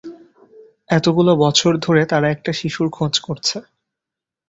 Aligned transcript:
এতগুলো 0.89 1.31
বছর 1.43 1.71
ধরে 1.85 2.01
তারা 2.05 2.27
একটা 2.29 2.51
শিশুর 2.59 2.87
খোঁজ 2.89 3.13
করছে। 3.19 3.57